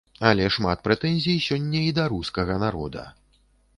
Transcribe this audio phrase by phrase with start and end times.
[0.27, 3.05] Але шмат прэтэнзій сёння і да рускага народа.